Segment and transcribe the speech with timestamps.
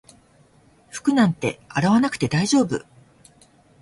[0.89, 2.83] 服なんて洗わなくて大丈夫